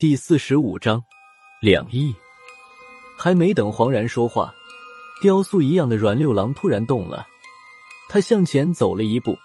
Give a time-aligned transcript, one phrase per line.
[0.00, 1.04] 第四十五章，
[1.60, 2.14] 两亿。
[3.18, 4.50] 还没等黄然说话，
[5.20, 7.26] 雕塑一样的阮六郎突然动了，
[8.08, 9.36] 他向前走了一步，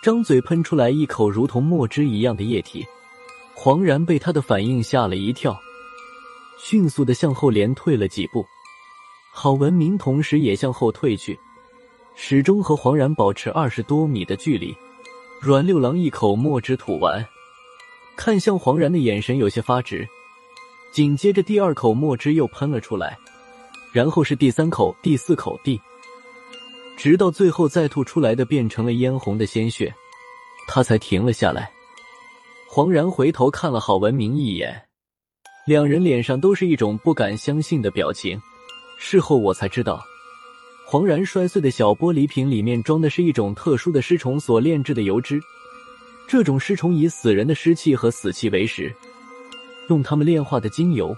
[0.00, 2.86] 张嘴喷出来一口如同墨汁一样的液体。
[3.56, 5.58] 黄然被他的反应吓了一跳，
[6.60, 8.46] 迅速的向后连退了几步。
[9.32, 11.36] 郝文明同时也向后退去，
[12.14, 14.72] 始终和黄然保持二十多米的距离。
[15.40, 17.26] 阮六郎一口墨汁吐完。
[18.18, 20.06] 看向黄然的眼神有些发直，
[20.92, 23.16] 紧接着第二口墨汁又喷了出来，
[23.92, 25.80] 然后是第三口、第四口、第，
[26.96, 29.94] 直到最后再吐出来的变成了嫣红的鲜血，
[30.66, 31.70] 他才停了下来。
[32.68, 34.82] 黄然回头看了郝文明一眼，
[35.64, 38.38] 两人脸上都是一种不敢相信的表情。
[38.98, 40.04] 事后我才知道，
[40.84, 45.40] 黄然摔碎的小玻璃瓶里面装的是一种特殊的尸虫所炼制的油脂。
[46.28, 48.94] 这种尸虫以死人的尸气和死气为食，
[49.88, 51.16] 用它们炼化的精油，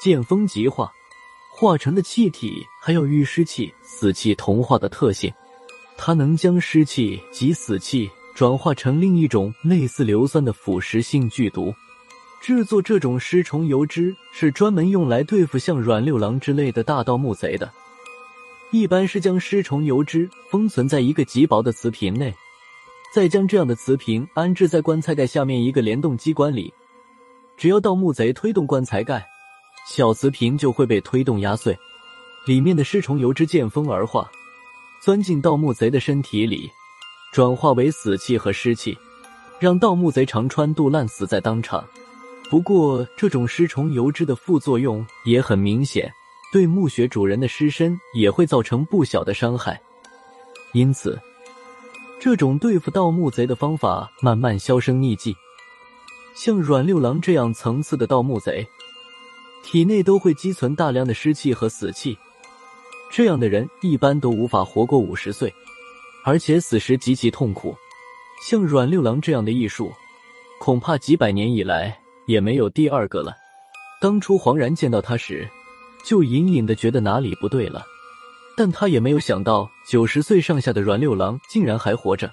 [0.00, 0.92] 见风即化，
[1.52, 5.32] 化成的气体还有遇湿气、死气同化的特性。
[5.96, 11.72] 它能将湿气及死气转化成另一种类似硫酸的腐蚀性剧毒。
[12.42, 17.70] 制作这种尸虫油脂是专门用来对付像阮六郎之类的大盗墓贼的。
[18.72, 22.34] 一般是将尸虫油脂封存在一个极薄的瓷瓶内。
[23.14, 26.74] 再将这样的瓷瓶安置在棺材盖下面一个联动机关里，
[27.56, 29.24] 只要盗墓贼推动棺材盖，
[29.88, 31.78] 小瓷瓶就会被推动压碎，
[32.44, 34.28] 里面的尸虫油脂见风而化，
[35.00, 36.68] 钻进盗墓贼的身体里，
[37.32, 38.98] 转化为死气和湿气，
[39.60, 41.86] 让盗墓贼肠穿肚烂死在当场。
[42.50, 46.12] 不过，这种尸虫油脂的副作用也很明显，
[46.52, 49.80] 对墓穴主人的尸身也会造成不小的伤害，
[50.72, 51.16] 因此。
[52.24, 55.36] 这种对付盗墓贼的方法慢慢销声匿迹，
[56.34, 58.66] 像阮六郎这样层次的盗墓贼，
[59.62, 62.16] 体内都会积存大量的湿气和死气，
[63.10, 65.52] 这样的人一般都无法活过五十岁，
[66.24, 67.76] 而且死时极其痛苦。
[68.48, 69.92] 像阮六郎这样的艺术，
[70.58, 71.94] 恐怕几百年以来
[72.24, 73.36] 也没有第二个了。
[74.00, 75.46] 当初黄然见到他时，
[76.02, 77.84] 就隐隐的觉得哪里不对了。
[78.56, 82.30] 但他也没有想到，九十岁上下的阮六郎竟然还活着。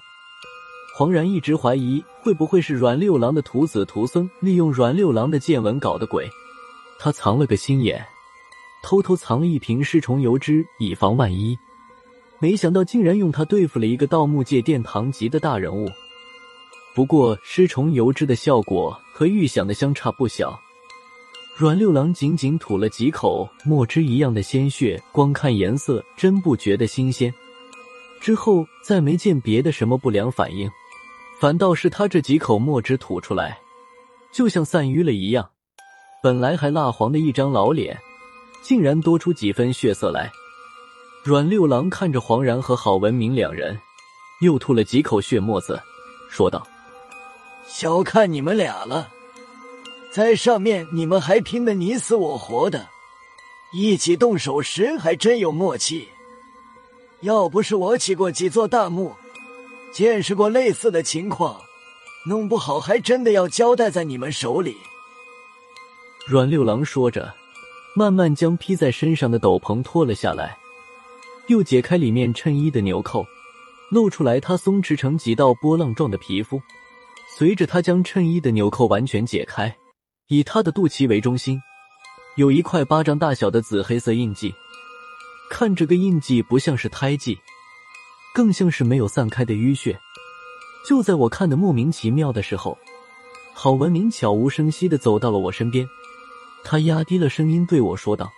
[0.94, 6.28] 黄然一直怀疑，会不会是阮六郎的徒子徒孙利用阮六郎的见闻搞的鬼？
[6.98, 8.04] 他藏了个心眼，
[8.82, 11.58] 偷偷藏了一瓶尸虫油脂，以防万一。
[12.38, 15.88] 没想到竟然用它对付了一个盗墓界殿堂级的大人物。
[16.94, 20.60] 不过，尸虫油脂的效果和预想的相差不小。
[21.54, 27.32] 阮六郎仅仅吐了几口墨汁一样的鲜血，光看颜色真不觉得新鲜。
[28.20, 30.70] 之后再没见别的什么不良反应，
[31.38, 33.58] 反倒是他这几口墨汁吐出来，
[34.32, 35.50] 就像散瘀了一样。
[36.22, 38.00] 本来还蜡黄的一张老脸，
[38.62, 40.32] 竟然多出几分血色来。
[41.22, 43.78] 阮六郎看着黄然和郝文明两人，
[44.40, 45.80] 又吐了几口血沫子，
[46.30, 46.66] 说道
[47.68, 49.08] ：“小看你们俩了。”
[50.14, 52.86] 在上面你们还拼得你死我活的，
[53.72, 56.06] 一起动手时还真有默契。
[57.20, 59.14] 要不是我起过几座大墓，
[59.90, 61.58] 见识过类似的情况，
[62.26, 64.76] 弄不好还真的要交代在你们手里。
[66.26, 67.32] 阮六郎说着，
[67.96, 70.58] 慢慢将披在身上的斗篷脱了下来，
[71.46, 73.24] 又解开里面衬衣的纽扣，
[73.90, 76.60] 露出来他松弛成几道波浪状的皮肤。
[77.38, 79.74] 随着他将衬衣的纽扣完全解开。
[80.28, 81.60] 以他的肚脐为中心，
[82.36, 84.54] 有一块巴掌大小的紫黑色印记。
[85.50, 87.38] 看这个印记，不像是胎记，
[88.34, 89.98] 更像是没有散开的淤血。
[90.88, 92.78] 就在我看的莫名其妙的时候，
[93.52, 95.86] 郝文明悄无声息的走到了我身边，
[96.64, 98.32] 他压低了声音对我说道：“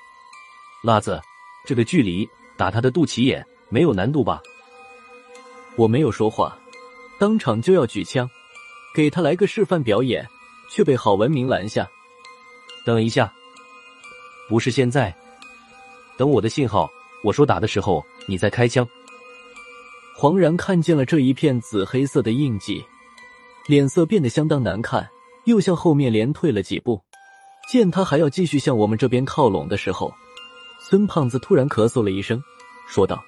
[0.83, 1.23] 辣子，
[1.65, 4.43] 这个距离打他的肚脐眼没有难度吧？”
[5.77, 6.59] 我没有说话，
[7.19, 8.29] 当场就要举枪，
[8.95, 10.29] 给他来个示范表演。
[10.71, 11.89] 却被郝文明拦下。
[12.85, 13.33] 等一下，
[14.49, 15.15] 不是现在，
[16.19, 16.91] 等我的信号，
[17.23, 18.87] 我说打的时候，你再开枪。
[20.17, 22.85] 黄然看见了这一片紫黑色的印记，
[23.67, 25.09] 脸色变得相当难看，
[25.45, 27.03] 又向后面连退了几步。
[27.71, 30.13] 见他还要继续向我们这边靠拢的时候，
[30.79, 32.43] 孙胖子突然咳嗽了一声，
[32.87, 33.25] 说道：“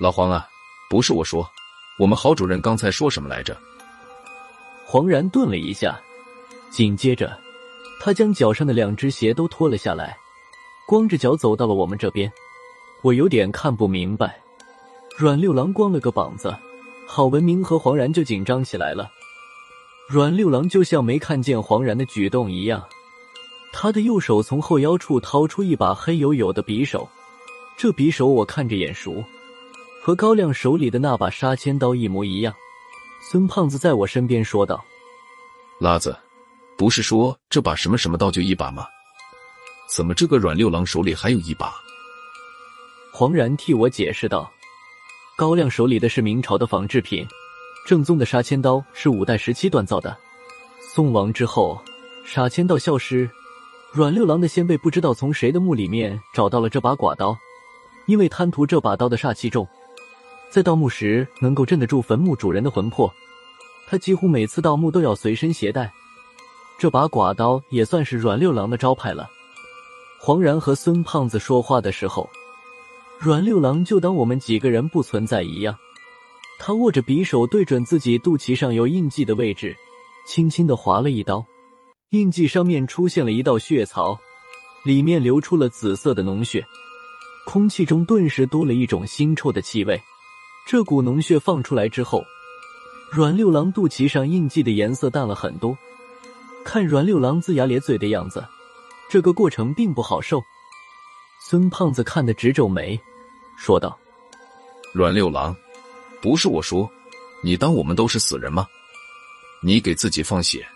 [0.00, 0.48] 老黄啊，
[0.88, 1.46] 不是我说，
[1.98, 3.54] 我们郝主任刚才说什么来着？”
[4.86, 6.00] 黄然顿了一下。
[6.74, 7.38] 紧接着，
[8.00, 10.18] 他将脚上的两只鞋都脱了下来，
[10.88, 12.30] 光着脚走到了我们这边。
[13.00, 14.40] 我有点看不明白，
[15.16, 16.52] 阮六郎光了个膀子，
[17.06, 19.08] 郝文明和黄然就紧张起来了。
[20.08, 22.84] 阮六郎就像没看见黄然的举动一样，
[23.72, 27.08] 他的右手从后腰处掏出一把黑黝黝的匕首，
[27.76, 29.22] 这匕首我看着眼熟，
[30.02, 32.52] 和高亮手里的那把杀千刀一模一样。
[33.30, 34.84] 孙胖子在我身边说道
[35.78, 36.18] ：“拉子，
[36.76, 38.86] 不是说这把什么什么刀就一把吗？
[39.88, 41.72] 怎么这个阮六郎手里还有一把？”
[43.12, 44.50] 黄然替我解释道
[45.38, 47.24] ：“高亮手里的是明朝的仿制品，
[47.86, 50.16] 正宗的杀千刀是五代时期锻造的。
[50.92, 51.80] 宋亡之后，
[52.24, 53.30] 杀千刀消失，
[53.92, 57.36] 阮六郎的先辈不知道从谁的墓里面找到了这把寡刀，
[58.06, 59.68] 因为贪图这把刀的煞气重。”
[60.50, 63.12] 在盗墓时能够镇得住坟墓主人的魂魄，
[63.88, 65.92] 他几乎每次盗墓都要随身携带。
[66.78, 69.30] 这把寡刀也算是阮六郎的招牌了。
[70.20, 72.28] 黄然和孙胖子说话的时候，
[73.18, 75.76] 阮六郎就当我们几个人不存在一样。
[76.58, 79.76] 他握着匕首对准自己肚脐上有印记的位置，
[80.26, 81.44] 轻轻的划了一刀，
[82.10, 84.18] 印记上面出现了一道血槽，
[84.84, 86.64] 里面流出了紫色的脓血，
[87.44, 90.00] 空气中顿时多了一种腥臭的气味。
[90.66, 92.24] 这股脓血放出来之后，
[93.10, 95.76] 阮六郎肚脐上印记的颜色淡了很多。
[96.64, 98.44] 看阮六郎龇牙咧嘴的样子，
[99.08, 100.42] 这个过程并不好受。
[101.40, 102.98] 孙胖子看得直皱眉，
[103.56, 103.96] 说道
[104.92, 105.54] ：“阮六郎，
[106.22, 106.90] 不是我说，
[107.42, 108.66] 你当我们都是死人吗？
[109.62, 110.66] 你给自己放血，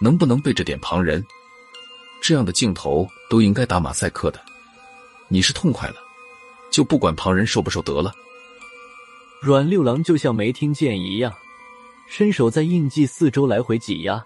[0.00, 1.24] 能不能背着点旁人？
[2.20, 4.40] 这样的镜头都应该打马赛克的。
[5.28, 5.96] 你是痛快了，
[6.70, 8.12] 就不管旁人受不受得了。”
[9.40, 11.32] 阮六郎就像没听见一样，
[12.08, 14.22] 伸手在印记四周来回挤压，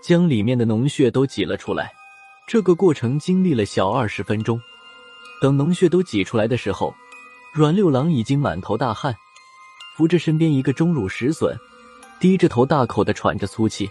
[0.00, 1.92] 将里面的脓血都挤了出来。
[2.46, 4.60] 这个过程经历了小二十分钟。
[5.40, 6.94] 等脓血都挤出来的时候，
[7.52, 9.14] 阮六郎已经满头大汗，
[9.96, 11.56] 扶着身边一个钟乳石笋，
[12.18, 13.88] 低着头大口的喘着粗气。